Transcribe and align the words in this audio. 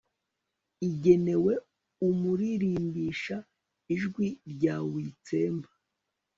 igenewe 0.89 1.53
umuririmbisha. 2.07 3.37
ijwi 3.95 4.27
rya 4.51 4.75
witsemba 4.91 5.69